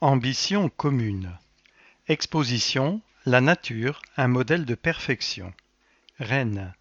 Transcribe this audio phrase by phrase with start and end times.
[0.00, 1.36] Ambition commune.
[2.06, 5.52] Exposition La nature, un modèle de perfection.
[6.20, 6.72] Rennes.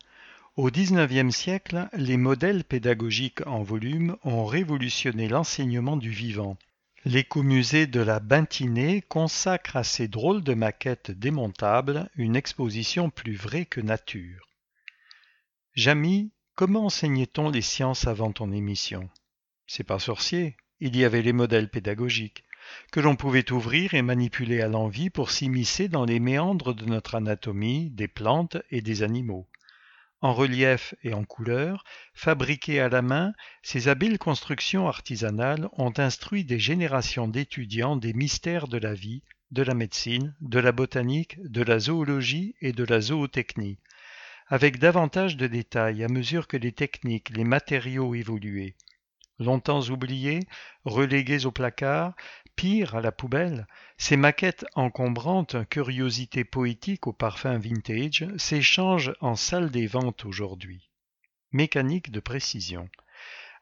[0.55, 6.57] Au XIXe siècle, les modèles pédagogiques en volume ont révolutionné l'enseignement du vivant.
[7.05, 13.65] L'écomusée de la Bintinée consacre à ces drôles de maquettes démontables une exposition plus vraie
[13.65, 14.47] que nature.
[15.73, 19.09] Jamy, comment enseignait-on les sciences avant ton émission?
[19.65, 22.43] C'est pas sorcier, il y avait les modèles pédagogiques
[22.91, 27.15] que l'on pouvait ouvrir et manipuler à l'envi pour s'immiscer dans les méandres de notre
[27.15, 29.47] anatomie, des plantes et des animaux.
[30.21, 31.83] En relief et en couleur,
[32.15, 38.67] fabriquées à la main, ces habiles constructions artisanales ont instruit des générations d'étudiants des mystères
[38.67, 42.99] de la vie, de la médecine, de la botanique, de la zoologie et de la
[42.99, 43.77] zootechnie,
[44.47, 48.75] avec davantage de détails à mesure que les techniques, les matériaux évoluaient.
[49.39, 50.41] Longtemps oubliés,
[50.83, 52.15] relégués au placard,
[52.55, 59.69] pire à la poubelle, ces maquettes encombrantes, curiosités poétiques au parfum vintage, s'échangent en salle
[59.69, 60.89] des ventes aujourd'hui.
[61.51, 62.89] Mécanique de précision.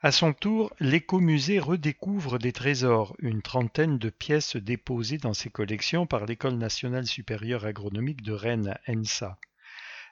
[0.02, 6.06] À son tour, l'écomusée redécouvre des trésors, une trentaine de pièces déposées dans ses collections
[6.06, 9.38] par l'École nationale supérieure agronomique de Rennes, ENSA.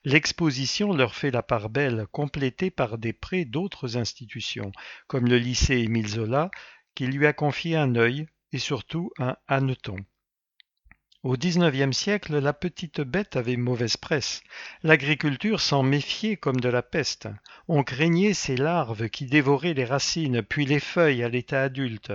[0.06, 4.72] L'exposition leur fait la part belle, complétée par des prêts d'autres institutions,
[5.08, 6.52] comme le lycée Émile Zola,
[6.94, 9.98] qui lui a confié un œil, et surtout un hanneton.
[11.24, 14.44] Au XIXe siècle, la petite bête avait mauvaise presse.
[14.84, 17.30] L'agriculture s'en méfiait comme de la peste.
[17.70, 22.12] On craignait ces larves qui dévoraient les racines, puis les feuilles à l'état adulte.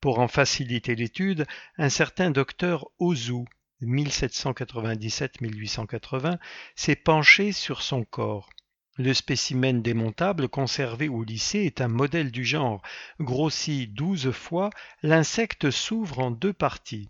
[0.00, 3.44] Pour en faciliter l'étude, un certain docteur Ozu,
[3.82, 6.38] 1797-1880,
[6.74, 8.50] s'est penché sur son corps.
[8.96, 12.82] Le spécimen démontable conservé au lycée est un modèle du genre.
[13.20, 14.70] Grossi douze fois,
[15.04, 17.08] l'insecte s'ouvre en deux parties.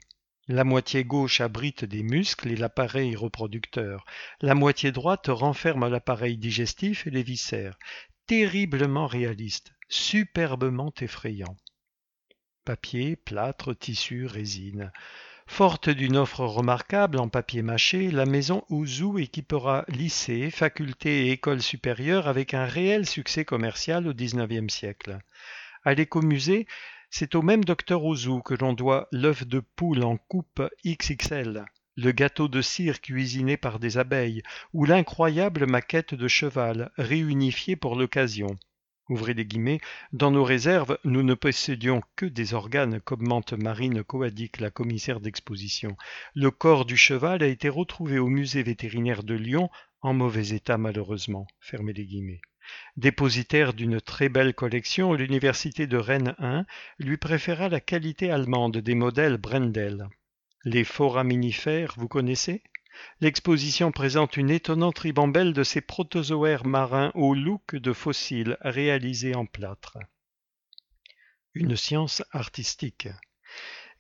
[0.49, 4.05] La moitié gauche abrite des muscles et l'appareil reproducteur.
[4.43, 7.79] La moitié droite renferme l'appareil digestif et les viscères.
[8.27, 11.57] Terriblement réaliste, superbement effrayant.
[12.67, 14.93] Papier, plâtre, tissu, résine.
[15.49, 21.63] Forte d'une offre remarquable en papier mâché, la maison Ouzou équipera lycée, faculté et école
[21.63, 25.19] supérieure avec un réel succès commercial au XIXe siècle.
[25.85, 26.69] À l'écomusée,
[27.11, 31.65] c'est au même docteur Ouzou que l'on doit l'œuf de poule en coupe XXL,
[31.97, 34.43] le gâteau de cire cuisiné par des abeilles
[34.73, 38.57] ou l'incroyable maquette de cheval réunifiée pour l'occasion.
[39.09, 39.81] Ouvrez les guillemets,
[40.13, 45.97] dans nos réserves, nous ne possédions que des organes, commente Marine Coadic, la commissaire d'exposition.
[46.35, 49.71] Le corps du cheval a été retrouvé au musée vétérinaire de Lyon,
[50.03, 51.47] en mauvais état malheureusement.
[52.97, 56.67] Dépositaire d'une très belle collection, l'université de Rennes 1
[56.99, 60.07] lui préféra la qualité allemande des modèles Brendel.
[60.65, 62.63] Les foraminifères, vous connaissez?
[63.21, 69.47] L'exposition présente une étonnante ribambelle de ces protozoaires marins au look de fossiles réalisés en
[69.47, 69.99] plâtre.
[71.55, 73.09] Une science artistique.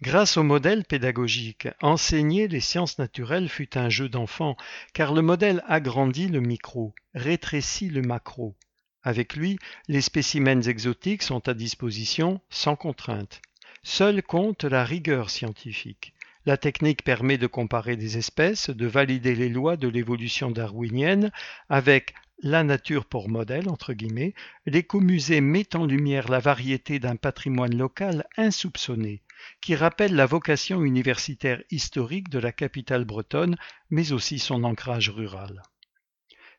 [0.00, 4.56] Grâce au modèle pédagogique, enseigner les sciences naturelles fut un jeu d'enfant,
[4.92, 8.54] car le modèle agrandit le micro, rétrécit le macro.
[9.02, 13.40] Avec lui, les spécimens exotiques sont à disposition sans contrainte.
[13.82, 16.14] Seule compte la rigueur scientifique.
[16.48, 21.30] La technique permet de comparer des espèces, de valider les lois de l'évolution darwinienne
[21.68, 24.32] avec la nature pour modèle, entre guillemets,
[24.64, 29.20] l'écomusée met en lumière la variété d'un patrimoine local insoupçonné,
[29.60, 33.58] qui rappelle la vocation universitaire historique de la capitale bretonne,
[33.90, 35.60] mais aussi son ancrage rural.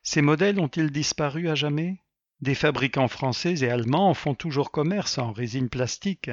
[0.04, 1.98] Ces modèles ont-ils disparu à jamais?
[2.40, 6.30] Des fabricants français et allemands en font toujours commerce en résine plastique,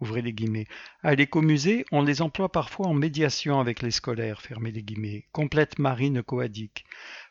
[0.00, 0.66] ouvrez les guillemets.
[1.02, 5.78] À l'écomusée, on les emploie parfois en médiation avec les scolaires, fermez les guillemets, complète
[5.78, 6.84] marine coadique,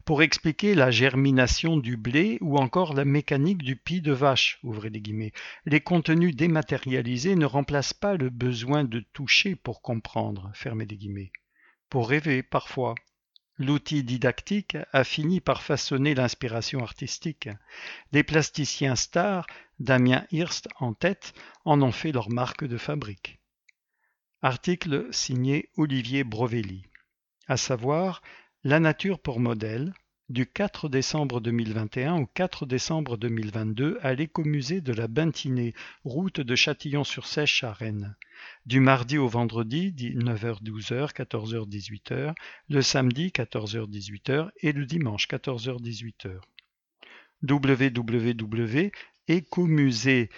[0.05, 4.89] pour expliquer la germination du blé ou encore la mécanique du pis de vache, ouvrez
[4.89, 5.33] les guillemets.
[5.65, 11.31] Les contenus dématérialisés ne remplacent pas le besoin de toucher pour comprendre, fermez les guillemets.
[11.89, 12.95] Pour rêver parfois,
[13.59, 17.49] L'outil didactique a fini par façonner l'inspiration artistique.
[18.11, 19.45] Des plasticiens stars,
[19.79, 21.33] Damien Hirst en tête,
[21.63, 23.39] en ont fait leur marque de fabrique.
[24.41, 26.83] Article signé Olivier Brovelli.
[27.47, 28.23] À savoir,
[28.63, 29.93] La nature pour modèle,
[30.29, 35.75] du 4 décembre 2021 au 4 décembre 2022 à l'écomusée de la Bintinée,
[36.05, 38.15] route de Châtillon-sur-Sèche à Rennes.
[38.65, 42.33] Du mardi au vendredi, 9h-12h, 14h-18h,
[42.69, 46.39] le samedi, 14h-18h et le dimanche, 14h-18h.
[47.43, 50.29] www.écomusée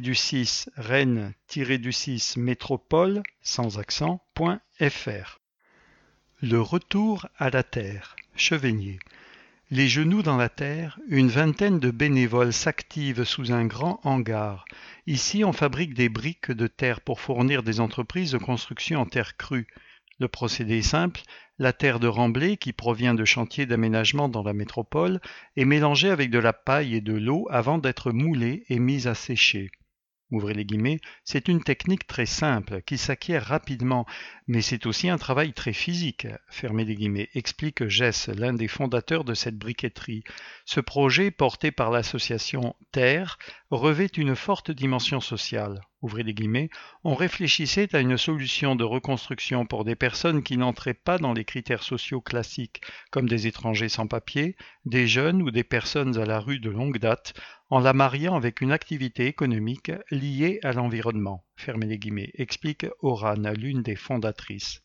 [0.00, 5.40] du 6 rennes du 6 métropole sans accent.fr.
[6.40, 8.98] Le retour à la terre, Chevigné.
[9.70, 14.64] Les genoux dans la terre, une vingtaine de bénévoles s'activent sous un grand hangar.
[15.06, 19.36] Ici, on fabrique des briques de terre pour fournir des entreprises de construction en terre
[19.36, 19.66] crue.
[20.20, 21.20] Le procédé est simple,
[21.58, 25.20] la terre de remblai, qui provient de chantiers d'aménagement dans la métropole,
[25.58, 29.14] est mélangée avec de la paille et de l'eau avant d'être moulée et mise à
[29.14, 29.70] sécher.
[30.30, 34.04] Ouvrez les guillemets, c'est une technique très simple qui s'acquiert rapidement,
[34.46, 39.24] mais c'est aussi un travail très physique, fermez les guillemets, explique Jess, l'un des fondateurs
[39.24, 40.24] de cette briqueterie.
[40.66, 43.38] Ce projet, porté par l'association Terre,
[43.70, 45.80] revêt une forte dimension sociale.
[46.00, 46.24] Ouvrez
[47.02, 51.44] on réfléchissait à une solution de reconstruction pour des personnes qui n'entraient pas dans les
[51.44, 54.54] critères sociaux classiques, comme des étrangers sans papier,
[54.84, 57.34] des jeunes ou des personnes à la rue de longue date,
[57.68, 61.44] en la mariant avec une activité économique liée à l'environnement,
[61.88, 64.82] les guillemets, explique Oran, l'une des fondatrices.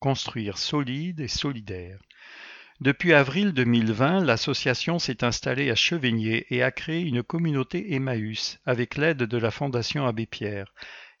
[0.00, 2.00] Construire solide et solidaire.
[2.80, 8.96] Depuis avril 2020, l'association s'est installée à Chevigné et a créé une communauté Emmaüs avec
[8.96, 10.72] l'aide de la Fondation Abbé Pierre.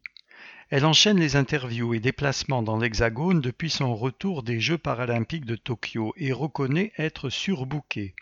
[0.70, 5.56] Elle enchaîne les interviews et déplacements dans l'Hexagone depuis son retour des Jeux paralympiques de
[5.56, 8.14] Tokyo et reconnaît être surbookée.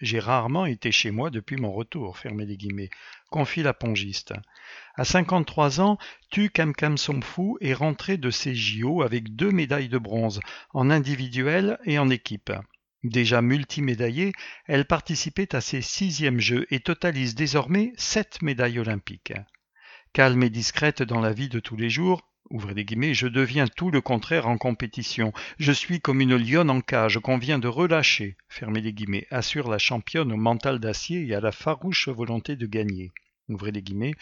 [0.00, 2.90] J'ai rarement été chez moi depuis mon retour, les
[3.30, 4.32] confie la pongiste.
[4.96, 5.98] À 53 ans,
[6.30, 10.40] Tu Kam Somfu est rentrée de ses JO avec deux médailles de bronze,
[10.74, 12.52] en individuel et en équipe.
[13.04, 14.32] Déjà multimédaillée,
[14.66, 19.34] elle participait à ses sixièmes Jeux et totalise désormais sept médailles olympiques.
[20.12, 23.66] Calme et discrète dans la vie de tous les jours, ouvrez les guillemets, je deviens
[23.66, 25.32] tout le contraire en compétition.
[25.58, 29.70] Je suis comme une lionne en cage qu'on vient de relâcher, fermez les guillemets, assure
[29.70, 33.12] la championne au mental d'acier et à la farouche volonté de gagner.
[33.48, 34.12] ouvrez les guillemets,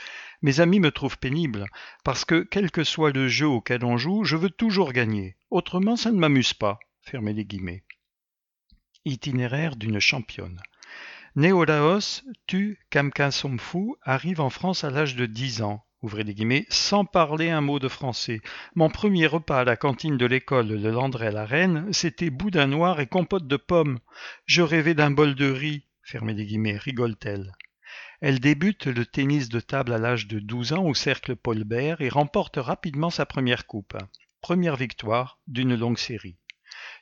[0.43, 1.67] mes amis me trouvent pénible,
[2.05, 5.35] parce que, quel que soit le jeu auquel on joue, je veux toujours gagner.
[5.51, 6.79] Autrement, ça ne m'amuse pas.
[7.03, 7.83] Fermez les guillemets.
[9.05, 10.61] Itinéraire d'une championne.
[11.37, 16.25] Né au Laos, Tu Kamka Somfu arrive en France à l'âge de 10 ans, ouvrez
[16.25, 18.41] les guillemets, sans parler un mot de français.
[18.75, 22.99] Mon premier repas à la cantine de l'école de Landré la Reine, c'était boudin noir
[22.99, 24.01] et compote de pommes.
[24.45, 27.53] Je rêvais d'un bol de riz, fermez les guillemets, rigole-t-elle.
[28.21, 32.01] Elle débute le tennis de table à l'âge de 12 ans au cercle Paul Bert
[32.01, 33.97] et remporte rapidement sa première coupe.
[34.41, 36.39] Première victoire d'une longue série.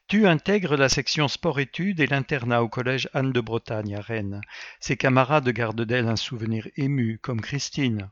[0.09, 4.41] Tu intègres la section sport-études et l'internat au collège Anne de Bretagne à Rennes.
[4.81, 8.11] Ses camarades gardent d'elle un souvenir ému, comme Christine.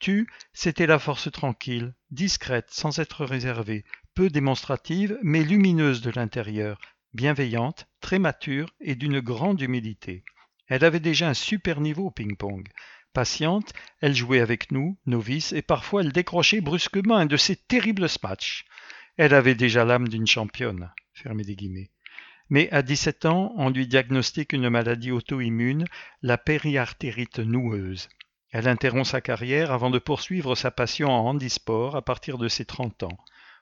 [0.00, 3.84] Tu, c'était la force tranquille, discrète, sans être réservée,
[4.16, 6.80] peu démonstrative, mais lumineuse de l'intérieur,
[7.14, 10.24] bienveillante, très mature et d'une grande humilité.
[10.66, 12.66] Elle avait déjà un super niveau au ping-pong.
[13.12, 18.08] Patiente, elle jouait avec nous, novices, et parfois elle décrochait brusquement un de ces terribles
[18.08, 18.64] smatchs.
[19.18, 20.90] Elle avait déjà l'âme d'une championne.
[21.24, 21.90] guillemets.
[22.48, 25.84] Mais à 17 ans, on lui diagnostique une maladie auto-immune,
[26.22, 28.08] la périartérite noueuse.
[28.50, 32.64] Elle interrompt sa carrière avant de poursuivre sa passion en handisport à partir de ses
[32.64, 33.18] 30 ans.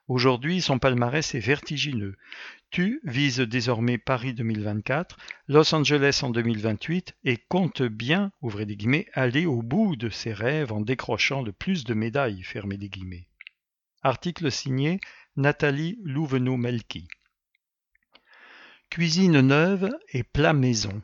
[0.09, 2.17] Aujourd'hui, son palmarès est vertigineux.
[2.71, 5.17] Tu vise désormais Paris 2024,
[5.47, 10.33] Los Angeles en 2028 et compte bien, ouvrez des guillemets, aller au bout de ses
[10.33, 13.29] rêves en décrochant le plus de médailles, fermez des guillemets.
[14.03, 14.99] Article signé
[15.37, 17.07] Nathalie Louvenot-Melki.
[18.91, 21.01] Cuisine neuve et plat maison.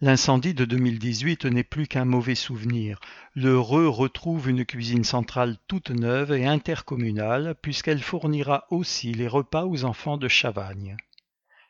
[0.00, 2.98] L'incendie de 2018 n'est plus qu'un mauvais souvenir.
[3.34, 9.64] Le Reux retrouve une cuisine centrale toute neuve et intercommunale puisqu'elle fournira aussi les repas
[9.66, 10.96] aux enfants de Chavagne.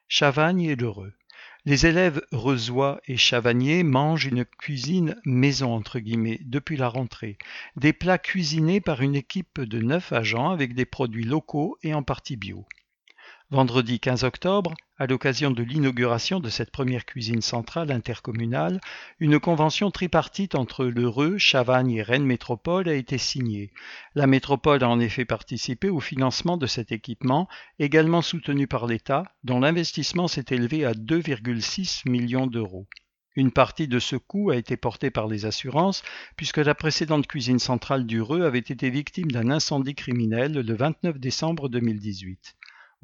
[0.09, 1.13] Chavagne et le.
[1.67, 7.39] Les élèves reusois et chavagniers mangent une cuisine maison entre guillemets depuis la rentrée,
[7.77, 12.03] des plats cuisinés par une équipe de neuf agents avec des produits locaux et en
[12.03, 12.67] partie bio.
[13.55, 18.81] Vendredi 15 octobre, à l'occasion de l'inauguration de cette première cuisine centrale intercommunale,
[19.21, 23.71] une convention tripartite entre l'Heureux, Chavagne et Rennes Métropole a été signée.
[24.17, 27.47] La métropole a en effet participé au financement de cet équipement,
[27.79, 32.89] également soutenu par l'État, dont l'investissement s'est élevé à 2,6 millions d'euros.
[33.37, 36.03] Une partie de ce coût a été portée par les assurances,
[36.37, 41.69] puisque la précédente cuisine centrale du avait été victime d'un incendie criminel le 29 décembre
[41.69, 42.57] 2018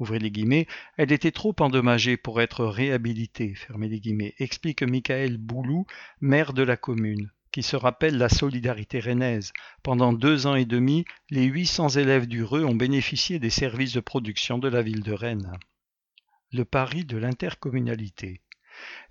[0.09, 0.67] les guillemets,
[0.97, 5.85] elle était trop endommagée pour être réhabilitée, fermez les guillemets, explique Michael Boulou,
[6.19, 9.53] maire de la commune, qui se rappelle la solidarité rennaise.
[9.83, 13.99] Pendant deux ans et demi, les 800 élèves du Reux ont bénéficié des services de
[13.99, 15.53] production de la ville de Rennes.
[16.51, 18.41] Le pari de l'intercommunalité.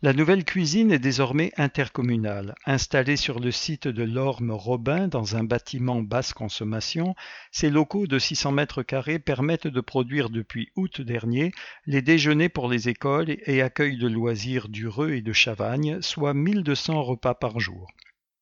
[0.03, 2.55] La nouvelle cuisine est désormais intercommunale.
[2.65, 7.15] Installée sur le site de l'Orme Robin dans un bâtiment basse consommation,
[7.53, 11.53] ces locaux de 600 mètres carrés permettent de produire depuis août dernier
[11.87, 17.03] les déjeuners pour les écoles et accueil de loisirs d'Ureux et de Chavagne, soit 1200
[17.03, 17.87] repas par jour.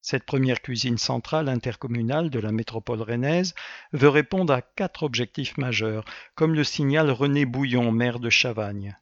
[0.00, 3.54] Cette première cuisine centrale intercommunale de la métropole rennaise
[3.92, 6.04] veut répondre à quatre objectifs majeurs,
[6.37, 8.97] comme le signale René Bouillon, maire de Chavagne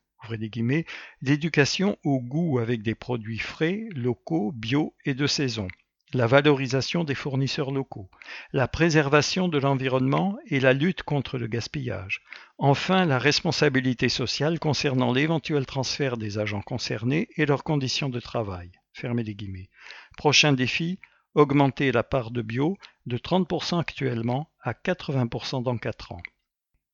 [1.23, 5.69] d'éducation au goût avec des produits frais, locaux, bio et de saison,
[6.13, 8.11] la valorisation des fournisseurs locaux,
[8.53, 12.23] la préservation de l'environnement et la lutte contre le gaspillage.
[12.59, 18.71] Enfin, la responsabilité sociale concernant l'éventuel transfert des agents concernés et leurs conditions de travail.
[18.93, 19.69] Fermez les guillemets.
[20.17, 20.99] Prochain défi,
[21.35, 26.23] augmenter la part de bio de 30% actuellement à 80% dans 4 ans.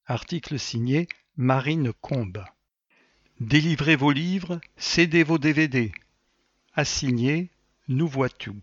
[0.06, 2.44] Article signé Marine Combe.
[3.42, 5.90] Délivrez vos livres, cédez vos DVD.
[6.74, 7.50] Assigné,
[7.88, 8.60] nous voit tout.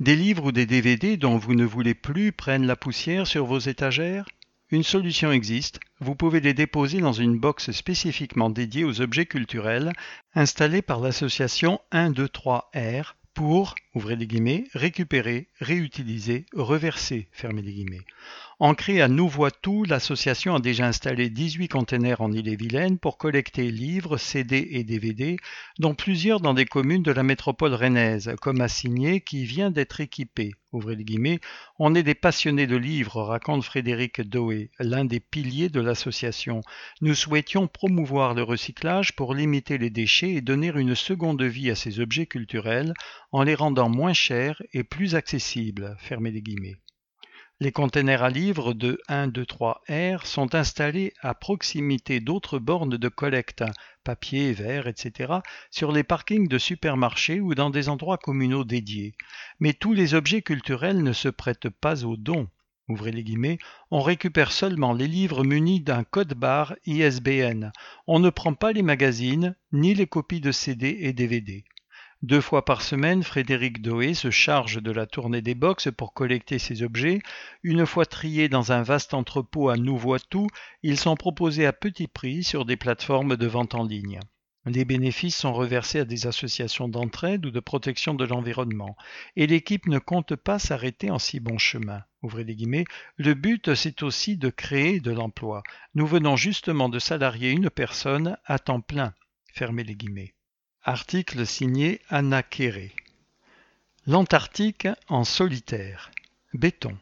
[0.00, 3.58] Des livres ou des DVD dont vous ne voulez plus prennent la poussière sur vos
[3.58, 4.26] étagères?
[4.70, 9.94] Une solution existe, vous pouvez les déposer dans une box spécifiquement dédiée aux objets culturels
[10.34, 18.04] installée par l'association 123R pour, ouvrez les guillemets, récupérer, réutiliser, reverser, fermez les guillemets.
[18.58, 24.66] Ancrée à Nouvoitou, l'association a déjà installé 18 containers en Ille-et-Vilaine pour collecter livres, CD
[24.70, 25.36] et DVD,
[25.78, 30.54] dont plusieurs dans des communes de la métropole rennaise, comme Assigné qui vient d'être équipé.
[30.72, 30.96] Ouvrez
[31.78, 36.62] on est des passionnés de livres, raconte Frédéric Doé, l'un des piliers de l'association.
[37.02, 41.74] Nous souhaitions promouvoir le recyclage pour limiter les déchets et donner une seconde vie à
[41.74, 42.94] ces objets culturels
[43.32, 45.94] en les rendant moins chers et plus accessibles.
[45.98, 46.78] Fermez les guillemets.
[47.58, 52.98] Les containers à livres de 1, 2, 3 R sont installés à proximité d'autres bornes
[52.98, 53.64] de collecte,
[54.04, 55.36] papier, verre, etc.,
[55.70, 59.14] sur les parkings de supermarchés ou dans des endroits communaux dédiés.
[59.58, 62.50] Mais tous les objets culturels ne se prêtent pas aux dons.
[62.88, 63.58] Ouvrez les guillemets,
[63.90, 67.72] on récupère seulement les livres munis d'un code barre ISBN.
[68.06, 71.64] On ne prend pas les magazines, ni les copies de CD et DVD.
[72.22, 76.58] Deux fois par semaine, Frédéric Doé se charge de la tournée des box pour collecter
[76.58, 77.20] ces objets.
[77.62, 80.48] Une fois triés dans un vaste entrepôt à Nouveau-Tout,
[80.82, 84.18] ils sont proposés à petit prix sur des plateformes de vente en ligne.
[84.64, 88.96] Les bénéfices sont reversés à des associations d'entraide ou de protection de l'environnement.
[89.36, 92.02] Et l'équipe ne compte pas s'arrêter en si bon chemin.
[92.22, 92.86] Ouvrez les guillemets.
[93.16, 95.62] Le but, c'est aussi de créer de l'emploi.
[95.94, 99.12] Nous venons justement de salarier une personne à temps plein.
[99.52, 100.35] Fermez les guillemets.
[100.88, 102.92] Article signé Anna Kéré.
[104.06, 106.12] L'Antarctique en solitaire.
[106.54, 106.96] Béton.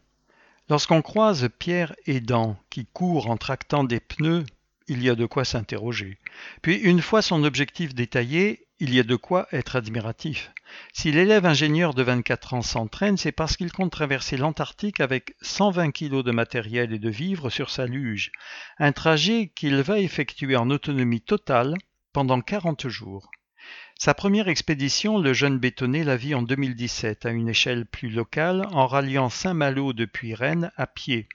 [0.69, 4.43] Lorsqu'on croise Pierre Aidant qui court en tractant des pneus,
[4.87, 6.17] il y a de quoi s'interroger.
[6.63, 10.51] Puis une fois son objectif détaillé, il y a de quoi être admiratif.
[10.91, 15.91] Si l'élève ingénieur de 24 ans s'entraîne, c'est parce qu'il compte traverser l'Antarctique avec 120
[15.91, 18.31] kg de matériel et de vivres sur sa luge,
[18.79, 21.75] un trajet qu'il va effectuer en autonomie totale
[22.13, 23.29] pendant 40 jours.
[23.97, 28.67] Sa première expédition, le jeune bétonné la vit en 2017 à une échelle plus locale
[28.71, 31.27] en ralliant Saint-Malo depuis Rennes à pied.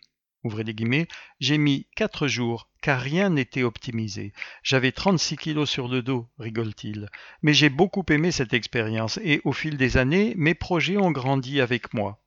[1.39, 4.33] J'ai mis quatre jours car rien n'était optimisé.
[4.63, 7.09] J'avais 36 kilos sur le dos, rigole-t-il.
[7.43, 11.61] Mais j'ai beaucoup aimé cette expérience et au fil des années, mes projets ont grandi
[11.61, 12.23] avec moi.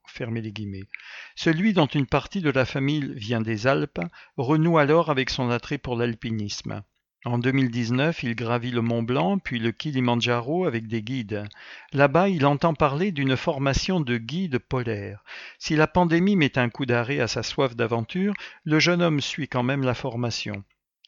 [1.35, 4.01] Celui dont une partie de la famille vient des Alpes
[4.37, 6.83] renoue alors avec son attrait pour l'alpinisme.
[7.25, 11.45] En 2019, il gravit le Mont Blanc puis le Kilimandjaro avec des guides.
[11.93, 15.23] Là-bas, il entend parler d'une formation de guide polaire.
[15.57, 18.33] Si la pandémie met un coup d'arrêt à sa soif d'aventure,
[18.65, 20.65] le jeune homme suit quand même la formation.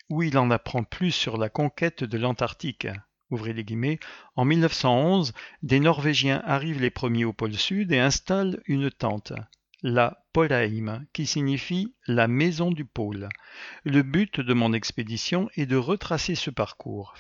[0.10, 2.88] Où il en apprend plus sur la conquête de l'Antarctique.
[3.30, 4.00] Ouvrez les guillemets.
[4.38, 9.34] En 1911, des Norvégiens arrivent les premiers au pôle Sud et installent une tente
[9.84, 13.30] la Polheim, qui signifie la maison du pôle.
[13.84, 17.14] Le but de mon expédition est de retracer ce parcours.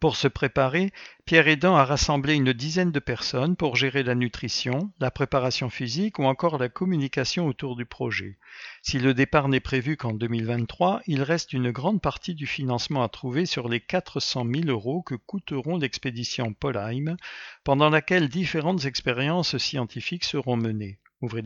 [0.00, 0.92] Pour se préparer,
[1.26, 6.18] Pierre Aidant a rassemblé une dizaine de personnes pour gérer la nutrition, la préparation physique
[6.18, 8.38] ou encore la communication autour du projet.
[8.80, 13.10] Si le départ n'est prévu qu'en 2023, il reste une grande partie du financement à
[13.10, 17.18] trouver sur les 400 000 euros que coûteront l'expédition Polheim,
[17.62, 21.42] pendant laquelle différentes expériences scientifiques seront menées ouvrez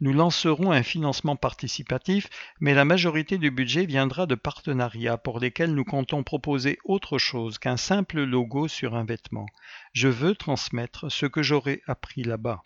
[0.00, 2.28] nous lancerons un financement participatif,
[2.60, 7.58] mais la majorité du budget viendra de partenariats pour lesquels nous comptons proposer autre chose
[7.58, 9.46] qu'un simple logo sur un vêtement.
[9.92, 12.62] Je veux transmettre ce que j'aurai appris là-bas.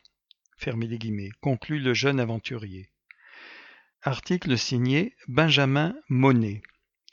[0.57, 2.91] Fermez les guillemets, conclut le jeune aventurier.
[4.03, 6.63] Article signé Benjamin Monet.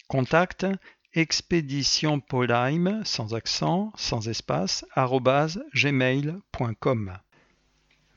[0.08, 0.66] Contact
[1.14, 2.22] expédition
[3.04, 4.86] sans accent, sans espace,
[5.74, 7.18] gmail.com.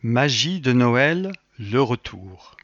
[0.02, 2.56] Magie de Noël, le retour.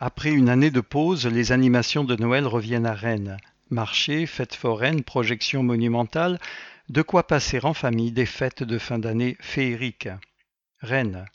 [0.00, 3.36] Après une année de pause, les animations de Noël reviennent à Rennes.
[3.70, 6.40] Marché, fêtes foraines, projections monumentales,
[6.88, 10.08] de quoi passer en famille des fêtes de fin d'année féeriques.
[10.80, 11.26] Rennes.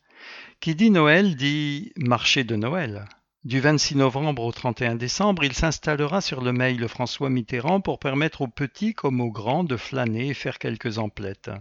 [0.59, 3.05] Qui dit Noël dit marché de Noël.
[3.45, 8.41] Du 26 novembre au 31 décembre, il s'installera sur le mail François Mitterrand pour permettre
[8.41, 11.51] aux petits comme aux grands de flâner et faire quelques emplettes.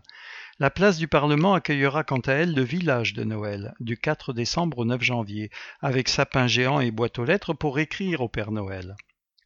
[0.60, 4.78] La place du Parlement accueillera quant à elle le village de Noël, du 4 décembre
[4.78, 5.50] au 9 janvier,
[5.82, 8.94] avec sapin géant et boîte aux lettres pour écrire au Père Noël.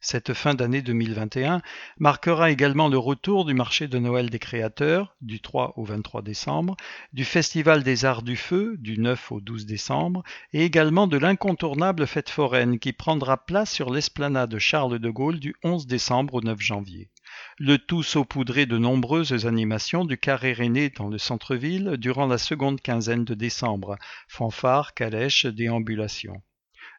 [0.01, 1.63] Cette fin d'année 2021
[1.97, 6.77] marquera également le retour du marché de Noël des créateurs, du 3 au 23 décembre,
[7.11, 10.21] du Festival des Arts du Feu, du 9 au 12 décembre,
[10.53, 15.55] et également de l'incontournable fête foraine qui prendra place sur l'esplanade Charles de Gaulle du
[15.63, 17.09] 11 décembre au 9 janvier
[17.57, 22.81] le tout saupoudré de nombreuses animations du carré René dans le centre-ville durant la seconde
[22.81, 23.97] quinzaine de décembre,
[24.27, 26.41] fanfares, calèches, déambulations.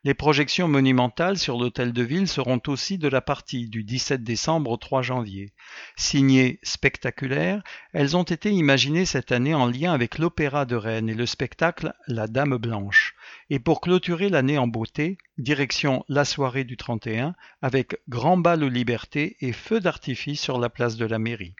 [0.02, 4.70] Les projections monumentales sur l'hôtel de ville seront aussi de la partie du 17 décembre
[4.70, 5.52] au 3 janvier.
[5.94, 11.14] Signées spectaculaires, elles ont été imaginées cette année en lien avec l'Opéra de Rennes et
[11.14, 13.14] le spectacle La Dame Blanche.
[13.50, 18.68] Et pour clôturer l'année en beauté, direction la soirée du 31 avec grand bal aux
[18.68, 21.56] libertés et feu d'artifice sur la place de la mairie.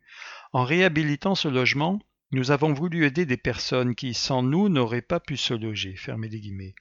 [0.54, 2.00] En réhabilitant ce logement,
[2.34, 5.96] nous avons voulu aider des personnes qui, sans nous, n'auraient pas pu se loger.
[6.18, 6.76] guillemets.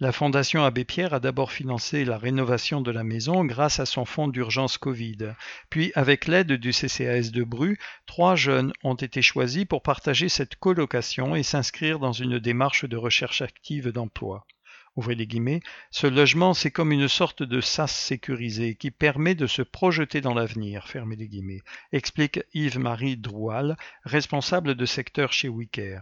[0.00, 4.04] La Fondation Abbé Pierre a d'abord financé la rénovation de la maison grâce à son
[4.06, 5.34] fonds d'urgence Covid.
[5.68, 10.56] Puis, avec l'aide du CCAS de Bru, trois jeunes ont été choisis pour partager cette
[10.56, 14.46] colocation et s'inscrire dans une démarche de recherche active d'emploi
[14.96, 19.46] ouvrez les guillemets, ce logement c'est comme une sorte de sas sécurisé qui permet de
[19.46, 26.00] se projeter dans l'avenir, fermez les guillemets, explique Yves-Marie Droual, responsable de secteur chez Wicker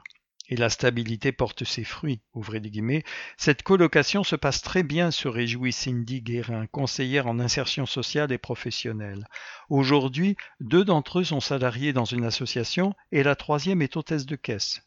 [0.48, 2.20] et la stabilité porte ses fruits.
[3.36, 8.38] Cette colocation se passe très bien, se réjouit Cindy Guérin, conseillère en insertion sociale et
[8.38, 9.26] professionnelle.
[9.70, 14.36] Aujourd'hui, deux d'entre eux sont salariés dans une association et la troisième est hôtesse de
[14.36, 14.82] caisse.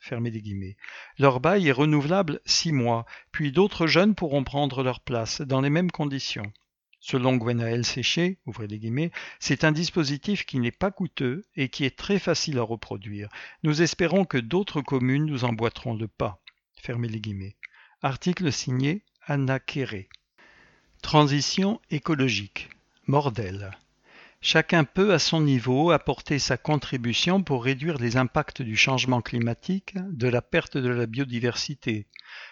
[1.17, 5.69] Leur bail est renouvelable six mois, puis d'autres jeunes pourront prendre leur place dans les
[5.69, 6.51] mêmes conditions.
[7.07, 8.39] Selon Gwenaël Séché,
[9.39, 13.29] c'est un dispositif qui n'est pas coûteux et qui est très facile à reproduire.
[13.61, 16.41] Nous espérons que d'autres communes nous emboîteront le pas.
[18.01, 20.09] Article signé Anna Kéré.
[21.03, 22.71] Transition écologique.
[23.05, 23.77] Mordel.
[24.47, 29.95] Chacun peut, à son niveau, apporter sa contribution pour réduire les impacts du changement climatique,
[29.95, 32.05] de la perte de la biodiversité,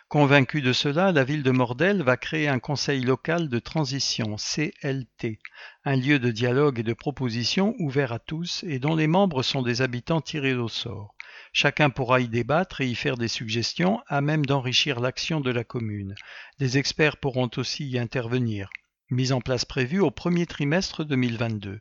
[0.08, 5.39] Convaincu de cela, la ville de Mordel va créer un conseil local de transition, CLT,
[5.86, 9.62] un lieu de dialogue et de proposition ouvert à tous et dont les membres sont
[9.62, 11.15] des habitants tirés au sort.
[11.51, 15.63] Chacun pourra y débattre et y faire des suggestions à même d'enrichir l'action de la
[15.63, 16.15] commune.
[16.58, 18.69] Des experts pourront aussi y intervenir.
[19.13, 21.80] Mise en place prévue au premier trimestre 2022.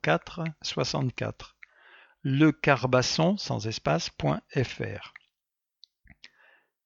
[0.00, 1.56] 04 64.
[2.22, 5.14] Lecarbasson sans espace.fr.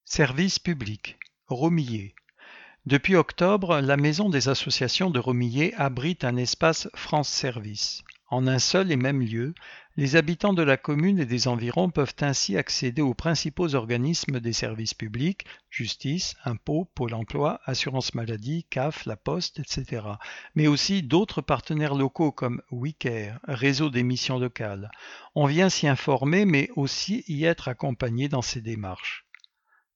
[0.06, 1.18] Service public.
[1.48, 2.14] Romillet.
[2.86, 8.04] Depuis octobre, la Maison des associations de Romillet abrite un espace France Service.
[8.28, 9.54] En un seul et même lieu,
[9.96, 14.52] les habitants de la commune et des environs peuvent ainsi accéder aux principaux organismes des
[14.52, 20.02] services publics, justice, impôts, pôle emploi, assurance maladie, CAF, la poste, etc.
[20.56, 24.90] Mais aussi d'autres partenaires locaux comme WeCare, réseau des missions locales.
[25.36, 29.24] On vient s'y informer mais aussi y être accompagné dans ces démarches.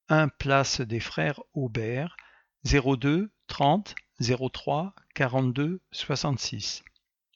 [0.08, 2.16] 1 place des frères Aubert,
[2.64, 6.84] 02 30 03 42 66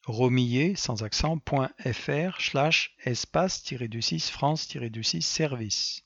[0.06, 6.02] romillet sans accent.fr slash espace-du-6 France-du-6 service.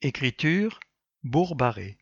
[0.00, 0.80] Écriture
[1.22, 1.98] Bourbaré.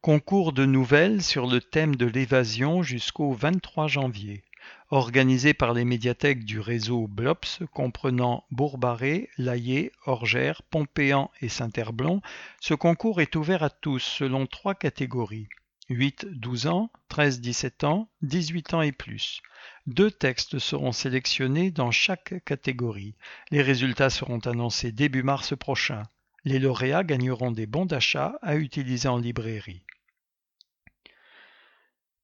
[0.00, 4.44] Concours de nouvelles sur le thème de l'évasion jusqu'au 23 janvier.
[4.90, 12.22] Organisé par les médiathèques du réseau BLOPS comprenant Bourbaré, Laillé, Orgère, Pompéan et Saint-Herblon,
[12.60, 15.48] ce concours est ouvert à tous selon trois catégories.
[15.90, 19.42] 8-12 ans, 13-17 ans, 18 ans et plus.
[19.86, 23.16] Deux textes seront sélectionnés dans chaque catégorie.
[23.50, 26.04] Les résultats seront annoncés début mars prochain.
[26.44, 29.84] Les lauréats gagneront des bons d'achat à utiliser en librairie.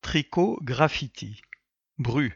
[0.03, 1.43] Tricot graffiti.
[1.99, 2.35] Bru.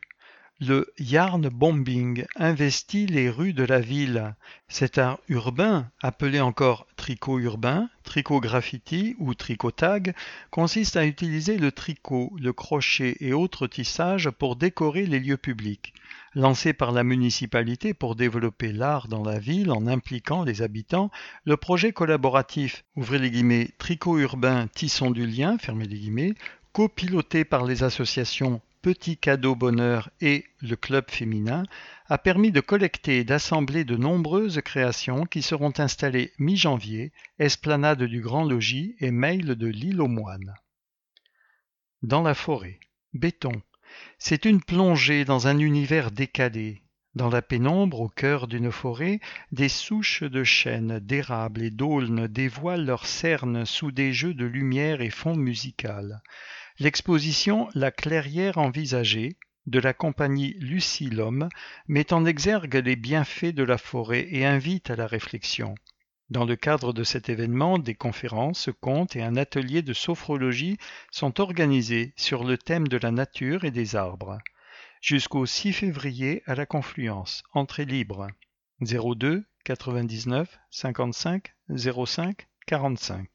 [0.60, 4.36] Le yarn bombing investit les rues de la ville.
[4.68, 10.14] Cet art urbain, appelé encore tricot urbain, tricot graffiti ou tricotag,
[10.52, 15.92] consiste à utiliser le tricot, le crochet et autres tissages pour décorer les lieux publics.
[16.36, 21.10] Lancé par la municipalité pour développer l'art dans la ville en impliquant les habitants,
[21.44, 26.34] le projet collaboratif ouvrez les guillemets, tricot urbain Tisson du lien fermez les guillemets,
[26.72, 31.62] copiloté par les associations Petit Cadeau Bonheur et le Club féminin
[32.08, 38.20] a permis de collecter et d'assembler de nombreuses créations qui seront installées mi-janvier, esplanade du
[38.20, 40.52] Grand Logis et mail de l'île aux moines.
[42.02, 42.78] Dans la forêt,
[43.14, 43.62] béton.
[44.18, 46.82] C'est une plongée dans un univers décalé,
[47.14, 49.18] dans la pénombre, au cœur d'une forêt,
[49.50, 55.00] des souches de chênes, d'érables et d'aulnes dévoilent leurs cernes sous des jeux de lumière
[55.00, 56.20] et fond musical.
[56.80, 61.48] L'exposition La clairière envisagée de la compagnie Lucie L'Homme
[61.86, 65.76] met en exergue les bienfaits de la forêt et invite à la réflexion.
[66.30, 70.76] Dans le cadre de cet événement, des conférences, contes et un atelier de sophrologie
[71.12, 74.38] sont organisés sur le thème de la nature et des arbres
[75.00, 77.44] jusqu'au 6 février à la Confluence.
[77.52, 78.26] Entrée libre.
[78.80, 83.28] 02 99 55 05 45.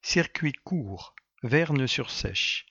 [0.00, 1.14] Circuit court.
[1.44, 2.66] Verne-sur-Sèche.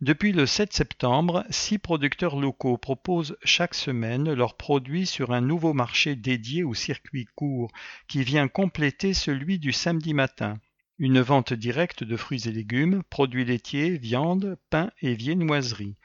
[0.00, 5.72] Depuis le 7 septembre, six producteurs locaux proposent chaque semaine leurs produits sur un nouveau
[5.72, 7.72] marché dédié au circuit court
[8.06, 10.60] qui vient compléter celui du samedi matin.
[11.00, 15.96] Une vente directe de fruits et légumes, produits laitiers, viande, pain et viennoiseries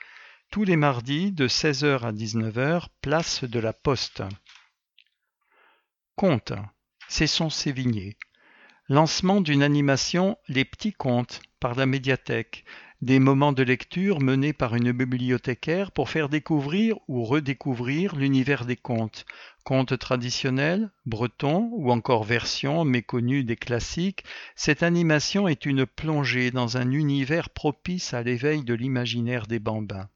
[0.53, 4.21] tous les mardis de 16h à 19h, place de la Poste.
[6.15, 6.53] Conte.
[7.09, 8.17] Cesson Sévigné.
[8.89, 12.65] Lancement d'une animation Les petits contes par la médiathèque.
[13.01, 18.75] Des moments de lecture menés par une bibliothécaire pour faire découvrir ou redécouvrir l'univers des
[18.75, 19.25] contes.
[19.63, 24.25] Contes traditionnels, bretons ou encore versions méconnues des classiques,
[24.57, 30.09] cette animation est une plongée dans un univers propice à l'éveil de l'imaginaire des bambins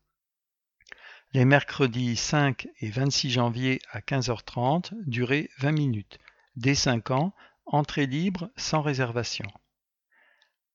[1.33, 6.19] les mercredis 5 et 26 janvier à 15h30, durée 20 minutes.
[6.55, 7.33] Dès 5 ans,
[7.67, 9.47] entrée libre sans réservation.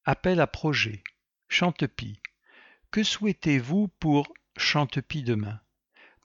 [0.05, 1.03] Appel à projet.
[1.49, 2.21] Chantepie.
[2.91, 5.61] Que souhaitez-vous pour Chantepie demain?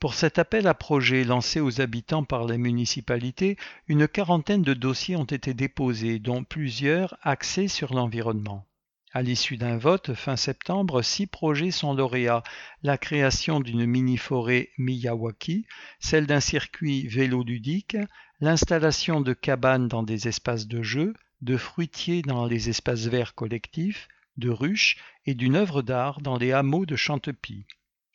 [0.00, 3.56] Pour cet appel à projet lancé aux habitants par les municipalités,
[3.88, 8.64] une quarantaine de dossiers ont été déposés, dont plusieurs axés sur l'environnement.
[9.12, 12.42] À l'issue d'un vote fin septembre, six projets sont lauréats
[12.82, 15.66] la création d'une mini-forêt Miyawaki,
[15.98, 17.96] celle d'un circuit vélo-ludique,
[18.40, 24.08] l'installation de cabanes dans des espaces de jeu, de fruitiers dans les espaces verts collectifs,
[24.36, 24.96] de ruches
[25.26, 27.66] et d'une œuvre d'art dans les hameaux de Chantepie.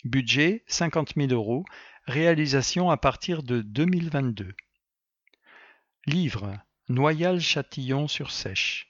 [0.06, 1.66] Budget 50 000 euros,
[2.06, 4.54] réalisation à partir de 2022.
[6.06, 6.60] Livre
[6.90, 8.90] Noyal-Châtillon sur Sèche.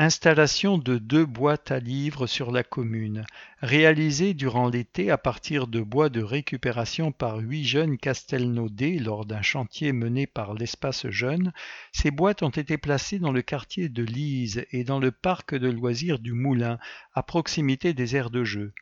[0.00, 3.26] Installation de deux boîtes à livres sur la commune,
[3.62, 9.42] réalisée durant l'été à partir de bois de récupération par huit jeunes castelnaudais lors d'un
[9.42, 11.52] chantier mené par l'Espace Jeune,
[11.90, 15.68] ces boîtes ont été placées dans le quartier de Lise et dans le parc de
[15.68, 16.78] loisirs du Moulin,
[17.12, 18.72] à proximité des aires de jeu.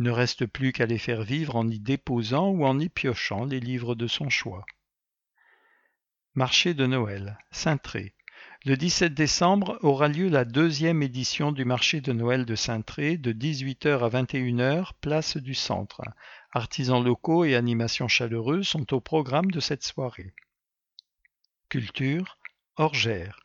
[0.00, 3.60] Ne reste plus qu'à les faire vivre en y déposant ou en y piochant les
[3.60, 4.66] livres de son choix.
[6.34, 8.12] Marché de Noël, Cintré.
[8.66, 13.30] Le 17 décembre aura lieu la deuxième édition du marché de Noël de Saint-Tré de
[13.30, 16.00] 18h à 21h, place du Centre.
[16.50, 20.32] Artisans locaux et animations chaleureuses sont au programme de cette soirée.
[21.68, 22.38] Culture,
[22.76, 23.38] Orgère.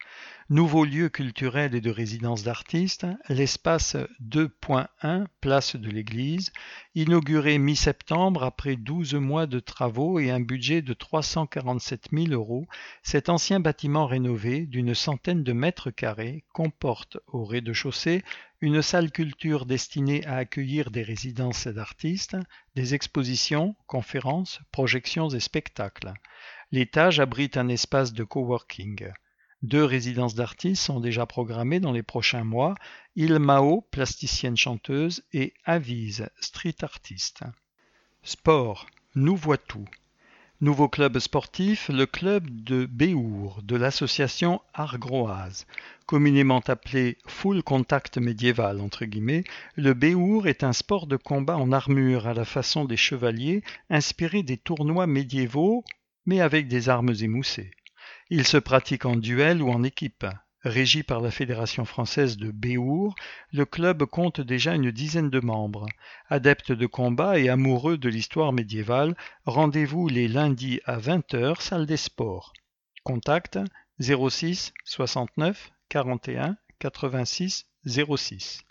[0.52, 6.52] Nouveau lieu culturel et de résidence d'artistes, l'espace 2.1 place de l'église,
[6.96, 12.66] inauguré mi-septembre après 12 mois de travaux et un budget de 347 000 euros,
[13.04, 18.24] cet ancien bâtiment rénové d'une centaine de mètres carrés comporte au rez-de-chaussée
[18.60, 22.38] une salle culture destinée à accueillir des résidences d'artistes,
[22.76, 26.12] des expositions, conférences, projections et spectacles.
[26.72, 29.12] L'étage abrite un espace de coworking.
[29.62, 32.76] Deux résidences d'artistes sont déjà programmées dans les prochains mois,
[33.18, 37.42] Ilmao, plasticienne chanteuse, et Avise, street artiste.
[38.24, 39.88] Sport, nous voit tout.
[40.62, 45.66] Nouveau club sportif, le club de Béour de l'association Argroise.
[46.06, 49.46] Communément appelé full contact médiéval entre guillemets,
[49.76, 54.44] le Béour est un sport de combat en armure à la façon des chevaliers, inspiré
[54.44, 55.86] des tournois médiévaux,
[56.26, 57.72] mais avec des armes émoussées.
[58.32, 60.26] Il se pratique en duel ou en équipe.
[60.62, 63.16] Régi par la Fédération française de Béour,
[63.52, 65.88] le club compte déjà une dizaine de membres.
[66.30, 69.16] Adeptes de combat et amoureux de l'histoire médiévale,
[69.46, 72.54] rendez-vous les lundis à 20h, salle des sports.
[73.04, 73.58] Contact
[74.00, 78.62] 06 69 41 86 06.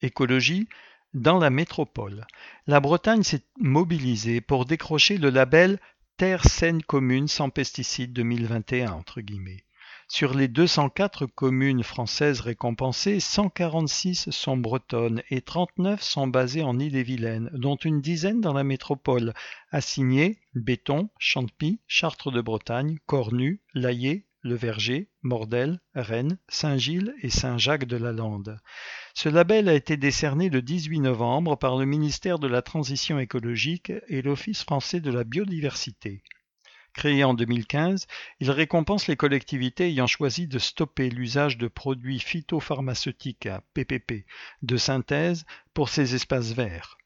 [0.00, 0.68] Écologie
[1.12, 2.26] dans la métropole.
[2.66, 5.78] La Bretagne s'est mobilisée pour décrocher le label
[6.16, 9.64] Terre saine commune sans pesticides 2021 entre guillemets.
[10.08, 17.50] Sur les 204 communes françaises récompensées, 146 sont bretonnes et 39 sont basées en Ille-et-Vilaine,
[17.54, 19.32] dont une dizaine dans la métropole,
[19.70, 28.58] assignées Béton, Champy, Chartres de Bretagne, Cornu, Laillé, Le Verger, Mordel, Rennes, Saint-Gilles et Saint-Jacques-de-la-Lande.
[29.14, 33.92] Ce label a été décerné le 18 novembre par le ministère de la Transition écologique
[34.08, 36.22] et l'Office français de la biodiversité.
[36.94, 38.06] Créé en 2015,
[38.40, 44.26] il récompense les collectivités ayant choisi de stopper l'usage de produits phytopharmaceutiques PPP
[44.62, 45.44] de synthèse
[45.74, 46.98] pour ces espaces verts.